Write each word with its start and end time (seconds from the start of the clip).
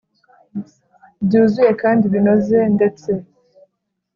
Byuzuye 1.25 1.71
kandi 1.81 2.03
binoze 2.13 2.57
ndetse 2.75 3.11